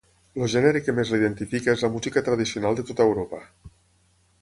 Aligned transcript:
El 0.43 0.47
gènere 0.53 0.79
que 0.85 0.95
més 0.99 1.11
l'identifica 1.15 1.77
és 1.77 1.85
la 1.87 1.91
música 1.99 2.25
tradicional 2.31 2.81
de 2.83 2.89
tota 2.91 3.11
Europa. 3.11 3.47